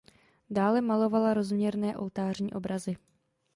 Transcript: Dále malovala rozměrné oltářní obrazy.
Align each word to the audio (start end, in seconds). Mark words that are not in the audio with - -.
Dále 0.49 0.81
malovala 0.81 1.33
rozměrné 1.33 1.97
oltářní 1.97 2.53
obrazy. 2.53 2.97